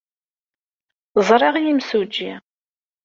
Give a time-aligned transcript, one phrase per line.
[1.27, 2.33] Ẓriɣ imsujji.